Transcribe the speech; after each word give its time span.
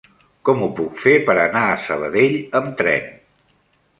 Com 0.47 0.63
ho 0.63 0.69
puc 0.79 0.95
fer 1.01 1.13
per 1.27 1.35
anar 1.43 1.61
a 1.73 1.77
Sabadell 1.83 2.39
amb 2.61 2.75
tren? 2.83 3.09